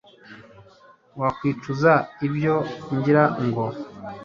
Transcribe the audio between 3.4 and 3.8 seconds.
ngo